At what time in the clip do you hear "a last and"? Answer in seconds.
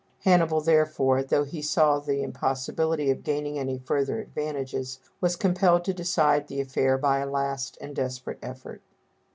7.19-7.95